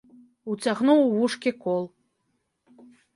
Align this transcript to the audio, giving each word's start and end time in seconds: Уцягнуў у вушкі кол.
Уцягнуў 0.53 1.01
у 1.09 1.11
вушкі 1.17 1.51
кол. 1.65 1.83